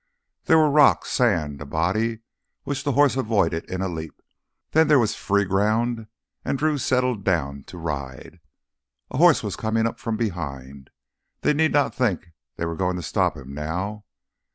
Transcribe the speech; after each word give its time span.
There 0.45 0.57
were 0.57 0.71
rocks, 0.71 1.11
sand, 1.11 1.61
a 1.61 1.65
body 1.67 2.21
which 2.63 2.83
the 2.83 2.93
horse 2.93 3.15
avoided 3.15 3.69
in 3.69 3.83
a 3.83 3.87
leap, 3.87 4.19
then 4.71 4.87
there 4.87 4.97
was 4.97 5.13
free 5.13 5.45
ground 5.45 6.07
and 6.43 6.57
Drew 6.57 6.79
settled 6.79 7.23
down 7.23 7.65
to 7.65 7.77
ride. 7.77 8.39
A 9.11 9.17
horse 9.17 9.43
was 9.43 9.55
coming 9.55 9.85
up 9.85 9.99
from 9.99 10.17
behind—they 10.17 11.53
need 11.53 11.73
not 11.73 11.93
think 11.93 12.29
they 12.55 12.65
were 12.65 12.75
going 12.75 12.95
to 12.95 13.03
stop 13.03 13.37
him 13.37 13.53
now. 13.53 14.05